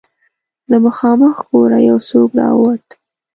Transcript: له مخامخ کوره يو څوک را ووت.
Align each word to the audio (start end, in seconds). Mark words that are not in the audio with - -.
له 0.69 0.77
مخامخ 0.85 1.37
کوره 1.49 1.79
يو 1.89 1.97
څوک 2.09 2.29
را 2.39 2.49
ووت. 2.55 2.85